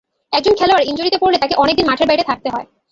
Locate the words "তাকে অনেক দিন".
1.39-1.85